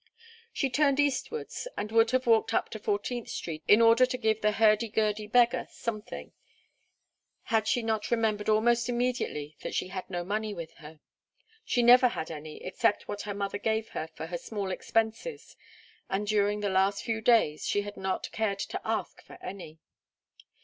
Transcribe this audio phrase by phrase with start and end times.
[0.51, 4.41] She turned eastwards and would have walked up to Fourteenth Street in order to give
[4.41, 6.31] the hurdy gurdy beggar something,
[7.43, 11.01] had she not remembered almost immediately that she had no money with her.
[11.63, 15.55] She never had any except what her mother gave her for her small expenses,
[16.09, 19.77] and during the last few days she had not cared to ask for any.